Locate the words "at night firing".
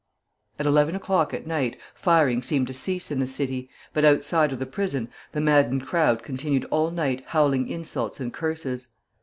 1.31-2.41